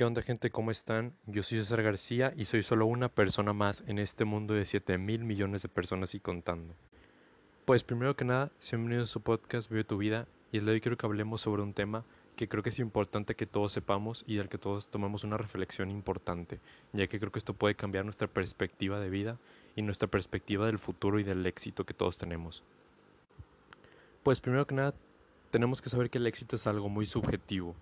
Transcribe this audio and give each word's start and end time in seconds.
¿Qué 0.00 0.06
onda 0.06 0.22
gente? 0.22 0.48
¿Cómo 0.48 0.70
están? 0.70 1.12
Yo 1.26 1.42
soy 1.42 1.58
César 1.58 1.82
García 1.82 2.32
y 2.34 2.46
soy 2.46 2.62
solo 2.62 2.86
una 2.86 3.10
persona 3.10 3.52
más 3.52 3.84
en 3.86 3.98
este 3.98 4.24
mundo 4.24 4.54
de 4.54 4.64
7 4.64 4.96
mil 4.96 5.24
millones 5.24 5.60
de 5.60 5.68
personas 5.68 6.14
y 6.14 6.20
contando. 6.20 6.72
Pues 7.66 7.84
primero 7.84 8.16
que 8.16 8.24
nada, 8.24 8.50
bienvenidos 8.70 9.10
a 9.10 9.12
su 9.12 9.20
podcast 9.20 9.68
Vive 9.68 9.84
tu 9.84 9.98
vida 9.98 10.26
y 10.52 10.56
el 10.56 10.64
de 10.64 10.72
hoy 10.72 10.80
quiero 10.80 10.96
que 10.96 11.04
hablemos 11.04 11.42
sobre 11.42 11.60
un 11.60 11.74
tema 11.74 12.06
que 12.34 12.48
creo 12.48 12.62
que 12.62 12.70
es 12.70 12.78
importante 12.78 13.34
que 13.34 13.44
todos 13.44 13.74
sepamos 13.74 14.24
y 14.26 14.36
del 14.36 14.48
que 14.48 14.56
todos 14.56 14.86
tomemos 14.86 15.22
una 15.22 15.36
reflexión 15.36 15.90
importante, 15.90 16.60
ya 16.94 17.06
que 17.06 17.18
creo 17.18 17.30
que 17.30 17.38
esto 17.38 17.52
puede 17.52 17.74
cambiar 17.74 18.06
nuestra 18.06 18.26
perspectiva 18.26 19.00
de 19.00 19.10
vida 19.10 19.36
y 19.76 19.82
nuestra 19.82 20.08
perspectiva 20.08 20.64
del 20.64 20.78
futuro 20.78 21.20
y 21.20 21.24
del 21.24 21.44
éxito 21.44 21.84
que 21.84 21.92
todos 21.92 22.16
tenemos. 22.16 22.62
Pues 24.22 24.40
primero 24.40 24.66
que 24.66 24.76
nada, 24.76 24.94
tenemos 25.50 25.82
que 25.82 25.90
saber 25.90 26.08
que 26.08 26.16
el 26.16 26.26
éxito 26.26 26.56
es 26.56 26.66
algo 26.66 26.88
muy 26.88 27.04
subjetivo. 27.04 27.76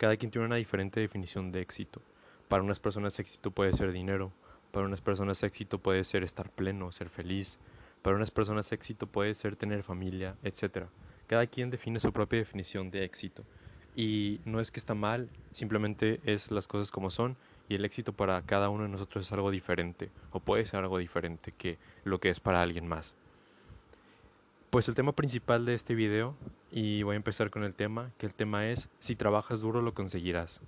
Cada 0.00 0.16
quien 0.16 0.30
tiene 0.30 0.46
una 0.46 0.56
diferente 0.56 0.98
definición 0.98 1.52
de 1.52 1.60
éxito. 1.60 2.00
Para 2.48 2.62
unas 2.62 2.80
personas 2.80 3.18
éxito 3.18 3.50
puede 3.50 3.74
ser 3.74 3.92
dinero, 3.92 4.32
para 4.72 4.86
unas 4.86 5.02
personas 5.02 5.42
éxito 5.42 5.76
puede 5.76 6.04
ser 6.04 6.22
estar 6.22 6.48
pleno, 6.48 6.90
ser 6.90 7.10
feliz, 7.10 7.58
para 8.00 8.16
unas 8.16 8.30
personas 8.30 8.72
éxito 8.72 9.06
puede 9.06 9.34
ser 9.34 9.56
tener 9.56 9.82
familia, 9.82 10.36
etc. 10.42 10.86
Cada 11.26 11.46
quien 11.46 11.68
define 11.68 12.00
su 12.00 12.14
propia 12.14 12.38
definición 12.38 12.90
de 12.90 13.04
éxito 13.04 13.44
y 13.94 14.40
no 14.46 14.60
es 14.60 14.70
que 14.70 14.80
está 14.80 14.94
mal, 14.94 15.28
simplemente 15.52 16.22
es 16.24 16.50
las 16.50 16.66
cosas 16.66 16.90
como 16.90 17.10
son 17.10 17.36
y 17.68 17.74
el 17.74 17.84
éxito 17.84 18.14
para 18.14 18.40
cada 18.40 18.70
uno 18.70 18.84
de 18.84 18.88
nosotros 18.88 19.26
es 19.26 19.32
algo 19.34 19.50
diferente 19.50 20.08
o 20.30 20.40
puede 20.40 20.64
ser 20.64 20.80
algo 20.80 20.96
diferente 20.96 21.52
que 21.52 21.76
lo 22.04 22.20
que 22.20 22.30
es 22.30 22.40
para 22.40 22.62
alguien 22.62 22.88
más. 22.88 23.14
Pues 24.70 24.88
el 24.88 24.94
tema 24.94 25.12
principal 25.12 25.66
de 25.66 25.74
este 25.74 25.94
video, 25.94 26.36
y 26.70 27.02
voy 27.02 27.14
a 27.14 27.16
empezar 27.16 27.50
con 27.50 27.64
el 27.64 27.74
tema, 27.74 28.12
que 28.18 28.26
el 28.26 28.34
tema 28.34 28.68
es 28.68 28.88
si 29.00 29.16
trabajas 29.16 29.60
duro 29.60 29.82
lo 29.82 29.94
conseguirás. 29.94 30.60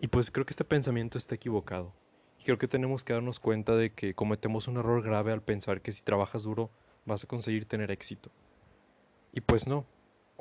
Y 0.00 0.06
pues 0.06 0.30
creo 0.30 0.46
que 0.46 0.52
este 0.52 0.64
pensamiento 0.64 1.18
está 1.18 1.34
equivocado. 1.34 1.92
Y 2.40 2.44
creo 2.44 2.58
que 2.58 2.68
tenemos 2.68 3.04
que 3.04 3.12
darnos 3.12 3.40
cuenta 3.40 3.74
de 3.74 3.90
que 3.90 4.14
cometemos 4.14 4.68
un 4.68 4.76
error 4.76 5.02
grave 5.02 5.32
al 5.32 5.42
pensar 5.42 5.80
que 5.80 5.92
si 5.92 6.02
trabajas 6.02 6.44
duro 6.44 6.70
vas 7.04 7.24
a 7.24 7.26
conseguir 7.26 7.66
tener 7.66 7.90
éxito. 7.90 8.30
Y 9.32 9.40
pues 9.40 9.66
no, 9.66 9.84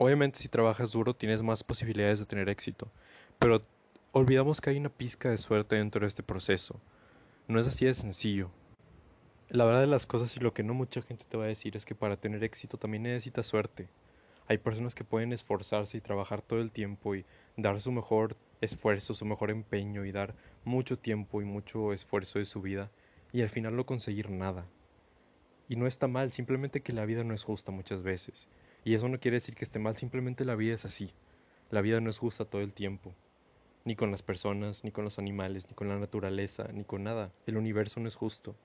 Obviamente 0.04 0.40
si 0.40 0.48
trabajas 0.48 0.92
duro 0.92 1.14
tienes 1.14 1.44
más 1.44 1.64
posibilidades 1.64 2.20
de 2.20 2.26
tener 2.26 2.50
éxito, 2.50 2.88
pero 3.38 3.62
olvidamos 4.14 4.60
que 4.60 4.72
hay 4.72 4.78
una 4.78 4.90
pizca 4.90 5.30
de 5.30 5.38
suerte 5.38 5.76
dentro 5.76 6.02
de 6.02 6.08
este 6.08 6.24
proceso. 6.24 6.80
No 7.48 7.60
es 7.60 7.68
así 7.68 7.86
de 7.86 7.94
sencillo. 7.94 8.50
La 9.54 9.66
verdad 9.66 9.82
de 9.82 9.88
las 9.88 10.08
cosas 10.08 10.34
y 10.38 10.40
lo 10.40 10.54
que 10.54 10.64
no 10.64 10.74
mucha 10.74 11.02
gente 11.02 11.26
te 11.28 11.36
va 11.36 11.44
a 11.44 11.48
decir 11.48 11.76
es 11.76 11.84
que 11.84 11.94
para 11.94 12.16
tener 12.16 12.42
éxito 12.42 12.78
también 12.78 13.04
necesitas 13.04 13.48
suerte. 13.48 13.90
Hay 14.48 14.60
personas 14.60 14.96
que 14.96 15.04
pueden 15.04 15.34
esforzarse 15.34 15.98
y 15.98 16.02
trabajar 16.02 16.42
todo 16.42 16.62
el 16.62 16.72
tiempo 16.72 17.16
y 17.16 17.26
dar 17.58 17.82
su 17.82 17.92
mejor 17.92 18.38
esfuerzo, 18.62 19.14
su 19.14 19.26
mejor 19.26 19.52
empeño 19.52 20.06
y 20.06 20.14
dar 20.14 20.36
mucho 20.64 20.98
tiempo 20.98 21.42
y 21.42 21.46
mucho 21.46 21.92
esfuerzo 21.92 22.40
de 22.40 22.46
su 22.46 22.62
vida 22.62 22.92
y 23.34 23.42
al 23.42 23.50
final 23.50 23.76
no 23.76 23.86
conseguir 23.86 24.30
nada. 24.30 24.68
Y 25.68 25.76
no 25.76 25.86
está 25.86 26.08
mal, 26.08 26.32
simplemente 26.32 26.80
que 26.80 26.94
la 26.94 27.04
vida 27.04 27.26
no 27.26 27.34
es 27.34 27.44
justa 27.44 27.74
muchas 27.74 28.04
veces. 28.04 28.48
Y 28.86 28.94
eso 28.94 29.10
no 29.10 29.20
quiere 29.20 29.36
decir 29.36 29.56
que 29.56 29.66
esté 29.66 29.80
mal, 29.80 29.98
simplemente 29.98 30.46
la 30.46 30.56
vida 30.56 30.76
es 30.76 30.86
así. 30.86 31.12
La 31.72 31.82
vida 31.82 32.00
no 32.00 32.10
es 32.10 32.20
justa 32.20 32.46
todo 32.46 32.62
el 32.62 32.72
tiempo. 32.72 33.14
Ni 33.84 33.98
con 33.98 34.12
las 34.12 34.22
personas, 34.22 34.86
ni 34.86 34.92
con 34.92 35.04
los 35.04 35.20
animales, 35.20 35.68
ni 35.68 35.76
con 35.76 35.90
la 35.90 36.00
naturaleza, 36.00 36.70
ni 36.72 36.86
con 36.86 37.04
nada. 37.04 37.34
El 37.46 37.58
universo 37.58 38.00
no 38.00 38.08
es 38.08 38.16
justo. 38.16 38.56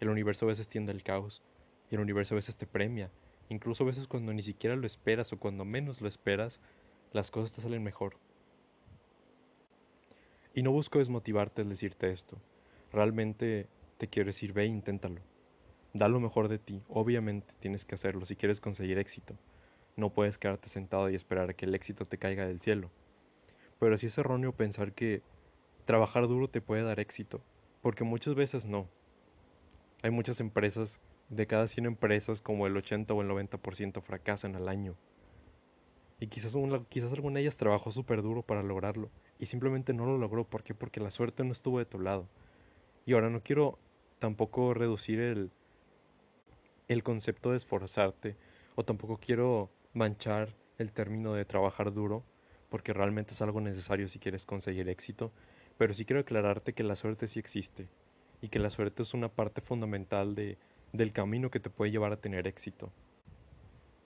El 0.00 0.08
universo 0.08 0.44
a 0.46 0.48
veces 0.48 0.68
tiende 0.68 0.92
al 0.92 1.02
caos. 1.02 1.42
Y 1.90 1.94
el 1.94 2.00
universo 2.00 2.34
a 2.34 2.36
veces 2.36 2.56
te 2.56 2.66
premia. 2.66 3.10
Incluso 3.48 3.84
a 3.84 3.86
veces 3.86 4.06
cuando 4.06 4.32
ni 4.32 4.42
siquiera 4.42 4.76
lo 4.76 4.86
esperas 4.86 5.32
o 5.32 5.38
cuando 5.38 5.64
menos 5.64 6.00
lo 6.00 6.08
esperas, 6.08 6.60
las 7.12 7.30
cosas 7.30 7.52
te 7.52 7.62
salen 7.62 7.82
mejor. 7.82 8.16
Y 10.54 10.62
no 10.62 10.70
busco 10.70 10.98
desmotivarte 10.98 11.62
al 11.62 11.68
decirte 11.68 12.10
esto. 12.10 12.38
Realmente 12.92 13.68
te 13.96 14.08
quiero 14.08 14.28
decir, 14.28 14.52
ve 14.52 14.64
e 14.64 14.66
inténtalo. 14.66 15.20
Da 15.94 16.08
lo 16.08 16.20
mejor 16.20 16.48
de 16.48 16.58
ti, 16.58 16.82
obviamente 16.88 17.54
tienes 17.60 17.84
que 17.84 17.94
hacerlo 17.94 18.26
si 18.26 18.36
quieres 18.36 18.60
conseguir 18.60 18.98
éxito. 18.98 19.34
No 19.96 20.10
puedes 20.10 20.38
quedarte 20.38 20.68
sentado 20.68 21.08
y 21.10 21.14
esperar 21.14 21.50
a 21.50 21.54
que 21.54 21.64
el 21.64 21.74
éxito 21.74 22.04
te 22.04 22.18
caiga 22.18 22.46
del 22.46 22.60
cielo. 22.60 22.90
Pero 23.80 23.96
sí 23.96 24.06
es 24.06 24.18
erróneo 24.18 24.52
pensar 24.52 24.92
que 24.92 25.22
trabajar 25.86 26.28
duro 26.28 26.48
te 26.48 26.60
puede 26.60 26.82
dar 26.82 27.00
éxito, 27.00 27.40
porque 27.80 28.04
muchas 28.04 28.34
veces 28.34 28.66
no. 28.66 28.88
Hay 30.02 30.10
muchas 30.10 30.38
empresas, 30.40 31.00
de 31.28 31.46
cada 31.46 31.66
100 31.66 31.86
empresas, 31.86 32.40
como 32.40 32.66
el 32.66 32.76
80 32.76 33.12
o 33.14 33.22
el 33.22 33.28
90% 33.28 34.00
fracasan 34.00 34.54
al 34.54 34.68
año. 34.68 34.94
Y 36.20 36.28
quizás, 36.28 36.54
quizás 36.88 37.12
alguna 37.12 37.36
de 37.36 37.42
ellas 37.42 37.56
trabajó 37.56 37.90
súper 37.90 38.22
duro 38.22 38.42
para 38.42 38.62
lograrlo, 38.62 39.10
y 39.38 39.46
simplemente 39.46 39.92
no 39.92 40.06
lo 40.06 40.16
logró. 40.16 40.44
¿Por 40.44 40.62
qué? 40.62 40.74
Porque 40.74 41.00
la 41.00 41.10
suerte 41.10 41.44
no 41.44 41.52
estuvo 41.52 41.78
de 41.78 41.84
tu 41.84 41.98
lado. 41.98 42.28
Y 43.06 43.14
ahora 43.14 43.28
no 43.28 43.42
quiero 43.42 43.78
tampoco 44.20 44.72
reducir 44.72 45.20
el, 45.20 45.50
el 46.88 47.02
concepto 47.02 47.50
de 47.50 47.56
esforzarte 47.56 48.36
o 48.74 48.84
tampoco 48.84 49.18
quiero 49.18 49.70
manchar 49.94 50.54
el 50.78 50.92
término 50.92 51.34
de 51.34 51.44
trabajar 51.44 51.92
duro 51.92 52.24
porque 52.68 52.92
realmente 52.92 53.32
es 53.32 53.42
algo 53.42 53.60
necesario 53.60 54.08
si 54.08 54.18
quieres 54.18 54.44
conseguir 54.44 54.88
éxito, 54.88 55.32
pero 55.78 55.94
sí 55.94 56.04
quiero 56.04 56.20
aclararte 56.20 56.74
que 56.74 56.82
la 56.82 56.96
suerte 56.96 57.26
sí 57.26 57.38
existe 57.38 57.88
y 58.40 58.48
que 58.48 58.58
la 58.58 58.70
suerte 58.70 59.02
es 59.02 59.14
una 59.14 59.28
parte 59.28 59.60
fundamental 59.60 60.34
de, 60.34 60.58
del 60.92 61.12
camino 61.12 61.50
que 61.50 61.60
te 61.60 61.70
puede 61.70 61.90
llevar 61.90 62.12
a 62.12 62.20
tener 62.20 62.46
éxito. 62.46 62.90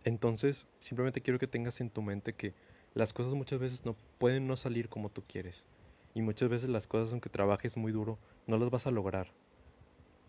Entonces, 0.04 0.66
simplemente 0.80 1.20
quiero 1.20 1.38
que 1.38 1.46
tengas 1.46 1.80
en 1.80 1.90
tu 1.90 2.02
mente 2.02 2.34
que 2.34 2.54
las 2.94 3.12
cosas 3.12 3.34
muchas 3.34 3.60
veces 3.60 3.84
no 3.84 3.96
pueden 4.18 4.46
no 4.46 4.56
salir 4.56 4.88
como 4.88 5.08
tú 5.08 5.22
quieres 5.26 5.66
y 6.14 6.22
muchas 6.22 6.48
veces 6.48 6.68
las 6.68 6.86
cosas 6.86 7.12
aunque 7.12 7.30
trabajes 7.30 7.76
muy 7.76 7.92
duro 7.92 8.18
no 8.46 8.58
las 8.58 8.70
vas 8.70 8.86
a 8.86 8.90
lograr. 8.90 9.28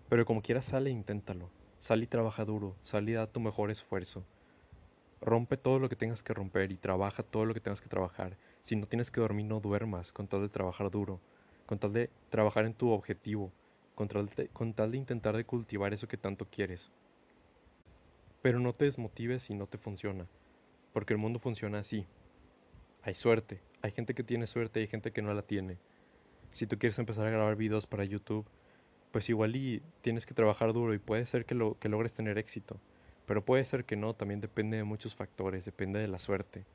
Pero 0.09 0.25
como 0.25 0.41
quieras 0.41 0.65
sale 0.65 0.89
e 0.89 0.93
inténtalo. 0.93 1.49
Sal 1.79 2.01
y 2.01 2.07
trabaja 2.07 2.45
duro, 2.45 2.75
sal 2.83 3.09
y 3.09 3.13
da 3.13 3.27
tu 3.27 3.41
mejor 3.41 3.69
esfuerzo. 3.69 4.23
Rompe 5.19 5.57
todo 5.57 5.79
lo 5.79 5.89
que 5.89 5.97
tengas 5.97 6.23
que 6.23 6.33
romper 6.33 6.71
y 6.71 6.77
trabaja 6.77 7.23
todo 7.23 7.45
lo 7.45 7.53
que 7.53 7.59
tengas 7.59 7.81
que 7.81 7.89
trabajar. 7.89 8.37
Si 8.61 8.75
no 8.75 8.85
tienes 8.85 9.11
que 9.11 9.19
dormir, 9.19 9.45
no 9.47 9.59
duermas, 9.59 10.13
con 10.13 10.27
tal 10.27 10.41
de 10.41 10.49
trabajar 10.49 10.91
duro, 10.91 11.19
con 11.65 11.79
tal 11.79 11.91
de 11.91 12.09
trabajar 12.29 12.65
en 12.65 12.73
tu 12.73 12.91
objetivo, 12.91 13.51
con 13.95 14.07
tal 14.07 14.91
de, 14.91 14.97
intentar 14.97 15.37
de 15.37 15.45
cultivar 15.45 15.93
eso 15.93 16.07
que 16.07 16.17
tanto 16.17 16.45
quieres. 16.45 16.91
Pero 18.41 18.59
no 18.59 18.73
te 18.73 18.85
desmotives 18.85 19.43
si 19.43 19.53
no 19.53 19.67
te 19.67 19.77
funciona, 19.77 20.27
porque 20.91 21.13
el 21.13 21.19
mundo 21.19 21.39
funciona 21.39 21.79
así. 21.79 22.05
Hay 23.03 23.15
suerte, 23.15 23.61
hay 23.81 23.91
gente 23.91 24.13
que 24.13 24.23
tiene 24.23 24.47
suerte 24.47 24.79
y 24.79 24.83
hay 24.83 24.87
gente 24.87 25.11
que 25.11 25.21
no 25.21 25.33
la 25.33 25.41
tiene. 25.43 25.77
Si 26.51 26.67
tú 26.67 26.77
quieres 26.77 26.99
empezar 26.99 27.27
a 27.27 27.31
grabar 27.31 27.55
videos 27.55 27.87
para 27.87 28.03
YouTube, 28.03 28.45
pues 29.11 29.29
igual 29.29 29.55
y 29.55 29.81
tienes 30.01 30.25
que 30.25 30.33
trabajar 30.33 30.73
duro 30.73 30.93
y 30.93 30.99
puede 30.99 31.25
ser 31.25 31.45
que, 31.45 31.55
lo, 31.55 31.77
que 31.79 31.89
logres 31.89 32.13
tener 32.13 32.37
éxito, 32.37 32.79
pero 33.25 33.45
puede 33.45 33.63
ser 33.65 33.85
que 33.85 33.95
no, 33.95 34.13
también 34.13 34.41
depende 34.41 34.77
de 34.77 34.83
muchos 34.83 35.15
factores, 35.15 35.65
depende 35.65 35.99
de 35.99 36.07
la 36.07 36.17
suerte. 36.17 36.65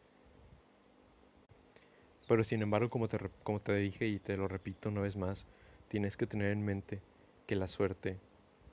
Pero 2.29 2.45
sin 2.45 2.63
embargo, 2.63 2.91
como 2.91 3.09
te, 3.09 3.19
como 3.43 3.61
te 3.61 3.75
dije 3.75 4.07
y 4.07 4.19
te 4.19 4.37
lo 4.37 4.49
repito 4.49 4.91
una 4.91 5.01
vez 5.01 5.17
más, 5.17 5.47
tienes 5.89 6.17
que 6.17 6.27
tener 6.27 6.53
en 6.53 6.65
mente 6.65 7.01
que 7.47 7.57
la 7.57 7.69
suerte 7.69 8.17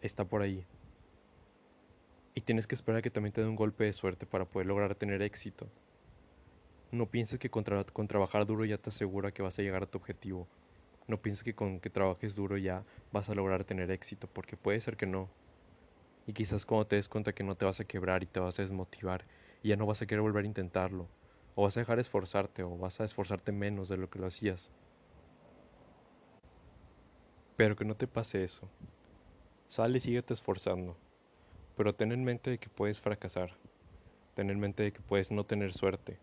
está 0.02 0.26
por 0.26 0.42
ahí. 0.42 0.64
Y 2.34 2.42
tienes 2.42 2.68
que 2.68 2.76
esperar 2.76 3.00
a 3.00 3.02
que 3.02 3.10
también 3.10 3.34
te 3.34 3.42
dé 3.42 3.48
un 3.48 3.56
golpe 3.56 3.86
de 3.86 3.94
suerte 3.94 4.26
para 4.26 4.46
poder 4.46 4.68
lograr 4.68 4.96
tener 4.96 5.22
éxito. 5.22 5.68
No 6.92 7.06
pienses 7.08 7.40
que 7.40 7.50
con, 7.50 7.64
trabajar 7.64 8.46
duro 8.46 8.66
ya 8.66 8.78
te 8.78 8.90
asegura 8.90 9.32
que 9.32 9.42
vas 9.42 9.58
a 9.58 9.62
llegar 9.62 9.84
a 9.84 9.86
tu 9.86 9.98
objetivo 9.98 10.48
no 11.08 11.22
pienses 11.22 11.44
que 11.44 11.54
con 11.54 11.80
que 11.80 11.90
trabajes 11.90 12.36
duro 12.36 12.58
ya 12.58 12.84
vas 13.12 13.30
a 13.30 13.36
lograr 13.36 13.64
tener 13.64 13.92
éxito, 13.92 14.28
porque 14.28 14.58
puede 14.58 14.82
ser 14.82 14.98
que 14.98 15.06
no. 15.06 15.30
Y 16.28 16.34
quizás 16.34 16.66
cuando 16.66 16.88
te 16.88 16.96
des 16.96 17.10
cuenta 17.10 17.34
que 17.34 17.44
no 17.44 17.56
te 17.56 17.66
vas 17.66 17.80
a 17.80 17.86
quebrar 17.86 18.24
y 18.24 18.26
te 18.26 18.40
vas 18.40 18.58
a 18.58 18.64
desmotivar 18.64 19.26
y 19.62 19.70
ya 19.70 19.76
no 19.76 19.86
vas 19.86 20.02
a 20.02 20.08
querer 20.08 20.22
volver 20.22 20.46
a 20.46 20.48
intentarlo, 20.48 21.08
o 21.54 21.64
vas 21.64 21.78
a 21.78 21.82
dejar 21.82 21.98
de 21.98 22.02
esforzarte, 22.02 22.64
o 22.64 22.78
vas 22.78 23.00
a 23.00 23.06
esforzarte 23.06 23.52
menos 23.52 23.90
de 23.90 23.98
lo 23.98 24.10
que 24.10 24.20
lo 24.20 24.28
hacías. 24.28 24.70
Pero 27.56 27.76
que 27.76 27.86
no 27.86 27.96
te 27.96 28.08
pase 28.08 28.44
eso. 28.44 28.68
Sale 29.68 29.98
y 29.98 30.02
síguete 30.02 30.34
esforzando. 30.34 30.98
Pero 31.78 31.96
ten 31.96 32.12
en 32.12 32.24
mente 32.24 32.52
de 32.52 32.58
que 32.58 32.70
puedes 32.70 33.02
fracasar. 33.02 33.52
Ten 34.34 34.50
en 34.50 34.60
mente 34.60 34.84
de 34.84 34.92
que 34.92 35.02
puedes 35.02 35.32
no 35.32 35.46
tener 35.46 35.74
suerte. 35.74 36.18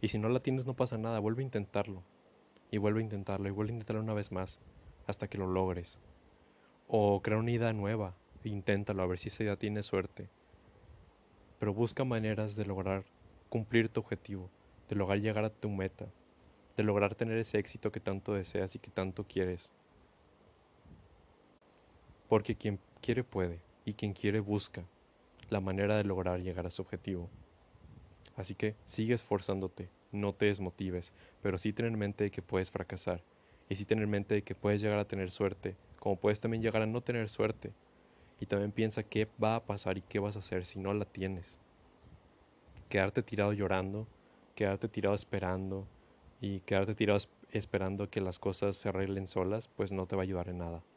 Y 0.00 0.08
si 0.08 0.18
no 0.18 0.28
la 0.28 0.40
tienes 0.40 0.66
no 0.66 0.74
pasa 0.74 0.98
nada, 0.98 1.18
vuelve 1.18 1.42
a 1.42 1.46
intentarlo 1.46 2.02
y 2.70 2.78
vuelve 2.78 3.00
a 3.00 3.04
intentarlo 3.04 3.48
y 3.48 3.50
vuelve 3.50 3.72
a 3.72 3.74
intentarlo 3.74 4.02
una 4.02 4.14
vez 4.14 4.32
más 4.32 4.60
hasta 5.06 5.28
que 5.28 5.38
lo 5.38 5.46
logres. 5.46 5.98
O 6.88 7.20
crea 7.22 7.38
una 7.38 7.50
idea 7.50 7.72
nueva 7.72 8.14
e 8.44 8.48
inténtalo 8.48 9.02
a 9.02 9.06
ver 9.06 9.18
si 9.18 9.28
esa 9.28 9.42
idea 9.42 9.56
tiene 9.56 9.82
suerte. 9.82 10.28
Pero 11.58 11.74
busca 11.74 12.04
maneras 12.04 12.56
de 12.56 12.64
lograr 12.64 13.04
cumplir 13.48 13.88
tu 13.88 14.00
objetivo, 14.00 14.50
de 14.88 14.96
lograr 14.96 15.20
llegar 15.20 15.44
a 15.44 15.50
tu 15.50 15.68
meta, 15.68 16.06
de 16.76 16.82
lograr 16.82 17.14
tener 17.14 17.36
ese 17.38 17.58
éxito 17.58 17.92
que 17.92 18.00
tanto 18.00 18.34
deseas 18.34 18.74
y 18.74 18.78
que 18.78 18.90
tanto 18.90 19.24
quieres. 19.24 19.72
Porque 22.30 22.56
quien 22.56 22.80
quiere 23.02 23.24
puede 23.24 23.60
y 23.84 23.92
quien 23.92 24.14
quiere 24.14 24.40
busca 24.40 24.88
la 25.50 25.60
manera 25.60 25.96
de 25.98 26.04
lograr 26.04 26.40
llegar 26.40 26.64
a 26.66 26.70
su 26.70 26.80
objetivo. 26.80 27.28
Así 28.34 28.54
que 28.54 28.76
sigue 28.86 29.14
esforzándote, 29.14 29.90
no 30.10 30.34
te 30.34 30.46
desmotives, 30.46 31.12
pero 31.42 31.58
sí 31.58 31.72
ten 31.72 31.86
en 31.86 31.98
mente 31.98 32.30
que 32.30 32.42
puedes 32.42 32.70
fracasar 32.70 33.22
Y 33.68 33.74
sí 33.76 33.84
tener 33.84 34.04
en 34.04 34.10
mente 34.10 34.44
que 34.44 34.54
puedes 34.54 34.80
llegar 34.80 34.98
a 35.00 35.08
tener 35.08 35.30
suerte, 35.30 35.76
como 35.98 36.20
puedes 36.20 36.40
también 36.40 36.62
llegar 36.62 36.82
a 36.82 36.86
no 36.86 37.02
tener 37.02 37.28
suerte. 37.28 37.74
Y 38.40 38.46
también 38.46 38.72
piensa 38.72 39.02
qué 39.04 39.28
va 39.42 39.56
a 39.56 39.66
pasar 39.66 39.98
y 39.98 40.02
qué 40.02 40.20
vas 40.20 40.36
a 40.36 40.40
hacer 40.40 40.66
si 40.66 40.78
no 40.80 40.94
la 40.94 41.06
tienes. 41.06 41.58
Quedarte 42.90 43.22
tirado 43.22 43.54
llorando, 43.54 44.06
quedarte 44.54 44.88
tirado 44.90 45.14
esperando 45.14 45.88
y 46.40 46.60
quedarte 46.60 46.94
tirado 46.94 47.18
esperando 47.48 48.10
que 48.10 48.20
las 48.20 48.38
cosas 48.38 48.76
se 48.76 48.90
arreglen 48.90 49.26
solas, 49.28 49.68
pues 49.68 49.92
no 49.92 50.06
te 50.06 50.16
va 50.16 50.22
a 50.22 50.24
ayudar 50.24 50.48
en 50.50 50.58
nada. 50.58 50.89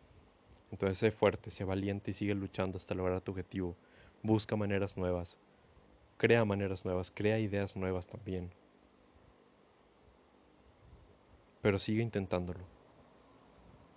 Entonces 0.74 0.98
sé 0.98 1.12
fuerte, 1.12 1.52
sé 1.52 1.66
valiente 1.66 2.10
y 2.10 2.14
sigue 2.16 2.34
luchando 2.34 2.78
hasta 2.78 2.96
lograr 2.96 3.22
tu 3.22 3.31
objetivo. 3.31 3.75
Busca 4.24 4.56
maneras 4.56 4.98
nuevas. 4.98 5.38
Crea 6.18 6.46
maneras 6.46 6.84
nuevas, 6.84 7.12
crea 7.12 7.38
ideas 7.38 7.75
nuevas 7.75 8.08
también. 8.08 8.50
Pero 11.62 11.78
sigue 11.78 12.02
intentándolo. 12.02 12.62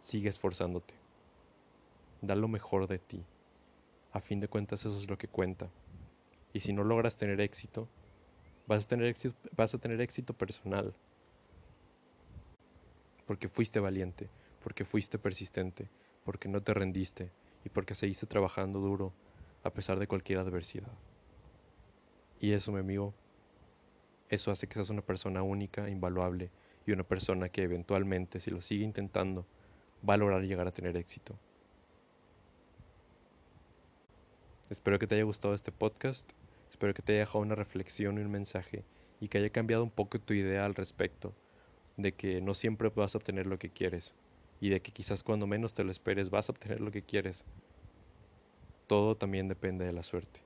Sigue 0.03 0.29
esforzándote. 0.29 0.93
Da 2.21 2.35
lo 2.35 2.47
mejor 2.47 2.87
de 2.89 2.99
ti. 2.99 3.25
A 4.13 4.21
fin 4.21 4.41
de 4.41 4.49
cuentas 4.49 4.81
eso 4.81 4.99
es 4.99 5.09
lo 5.09 5.17
que 5.17 5.29
cuenta. 5.29 5.71
Y 6.53 6.61
si 6.61 6.75
no 6.75 6.85
logras 6.85 7.17
tener 7.17 7.41
éxito, 7.41 7.89
vas 8.67 8.85
a 8.85 8.89
tener 8.89 9.07
éxito, 9.07 9.35
vas 9.57 9.75
a 9.75 9.79
tener 9.79 10.03
éxito 10.03 10.35
personal. 10.35 10.93
Porque 13.25 13.49
fuiste 13.49 13.81
valiente, 13.81 14.29
porque 14.67 14.85
fuiste 14.85 15.17
persistente, 15.17 15.89
porque 16.25 16.49
no 16.49 16.61
te 16.61 16.75
rendiste 16.75 17.31
y 17.65 17.69
porque 17.69 17.95
seguiste 17.95 18.27
trabajando 18.27 18.81
duro 18.81 19.13
a 19.63 19.71
pesar 19.71 20.01
de 20.01 20.09
cualquier 20.09 20.41
adversidad. 20.41 20.91
Y 22.41 22.51
eso, 22.51 22.73
mi 22.73 22.81
amigo, 22.81 23.15
eso 24.29 24.51
hace 24.51 24.67
que 24.67 24.75
seas 24.75 24.91
una 24.91 25.03
persona 25.03 25.45
única, 25.45 25.89
invaluable 25.89 26.51
y 26.85 26.91
una 26.91 27.05
persona 27.05 27.49
que 27.49 27.63
eventualmente, 27.63 28.41
si 28.41 28.51
lo 28.51 28.61
sigue 28.61 28.85
intentando, 28.85 29.47
va 30.03 30.15
a 30.15 30.17
lograr 30.17 30.43
llegar 30.43 30.67
a 30.67 30.73
tener 30.73 30.97
éxito. 30.97 31.39
Espero 34.69 34.99
que 34.99 35.07
te 35.07 35.15
haya 35.15 35.23
gustado 35.23 35.55
este 35.55 35.71
podcast, 35.71 36.29
espero 36.73 36.93
que 36.93 37.03
te 37.03 37.13
haya 37.13 37.21
dejado 37.21 37.39
una 37.39 37.55
reflexión 37.55 38.19
y 38.19 38.23
un 38.23 38.33
mensaje 38.33 38.83
y 39.21 39.29
que 39.29 39.39
haya 39.39 39.51
cambiado 39.51 39.85
un 39.85 39.93
poco 39.93 40.19
tu 40.19 40.35
idea 40.35 40.65
al 40.65 40.75
respecto 40.75 41.33
de 41.97 42.15
que 42.15 42.41
no 42.41 42.53
siempre 42.53 42.89
vas 42.89 43.15
a 43.15 43.19
obtener 43.19 43.47
lo 43.47 43.61
que 43.61 43.71
quieres 43.71 44.17
y 44.61 44.71
de 44.71 44.81
que 44.81 44.93
quizás 44.93 45.23
cuando 45.23 45.47
menos 45.47 45.75
te 45.75 45.85
lo 45.85 45.91
esperes 45.91 46.31
vas 46.31 46.49
a 46.49 46.53
obtener 46.53 46.81
lo 46.81 46.91
que 46.91 47.03
quieres. 47.03 47.45
Todo 48.87 49.17
también 49.17 49.49
depende 49.49 49.85
de 49.85 49.93
la 49.93 50.03
suerte. 50.03 50.41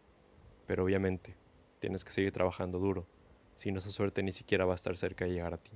Pero 0.66 0.84
obviamente, 0.84 1.34
tienes 1.78 2.04
que 2.04 2.12
seguir 2.12 2.32
trabajando 2.32 2.78
duro, 2.78 3.06
si 3.56 3.72
no 3.72 3.78
esa 3.78 3.90
suerte 3.90 4.22
ni 4.22 4.32
siquiera 4.32 4.64
va 4.64 4.72
a 4.72 4.76
estar 4.76 4.96
cerca 4.96 5.24
de 5.24 5.32
llegar 5.32 5.54
a 5.54 5.58
ti. 5.58 5.72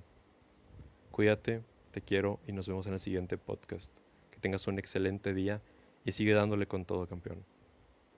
Cuídate, 1.10 1.62
te 1.90 2.00
quiero 2.00 2.40
y 2.46 2.52
nos 2.52 2.66
vemos 2.66 2.86
en 2.86 2.94
el 2.94 3.00
siguiente 3.00 3.38
podcast. 3.38 3.96
Que 4.30 4.40
tengas 4.40 4.66
un 4.66 4.78
excelente 4.78 5.34
día 5.34 5.62
y 6.04 6.12
sigue 6.12 6.32
dándole 6.32 6.66
con 6.66 6.84
todo, 6.84 7.06
campeón. 7.06 7.44